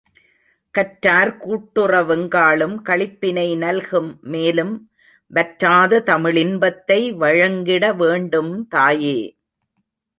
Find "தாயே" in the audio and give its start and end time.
8.69-9.19